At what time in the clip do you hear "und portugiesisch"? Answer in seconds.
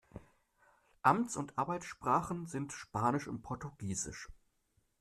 3.27-4.29